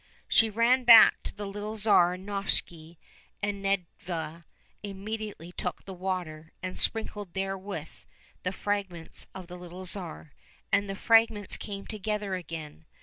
[0.27, 2.97] She ran back to the little Tsar Novishny,
[3.43, 4.45] and Nedviga
[4.81, 7.91] immediately took the water and sprinkled therewith
[8.41, 10.33] the fragments of the little Tsar,
[10.71, 12.87] and the fragments came together again.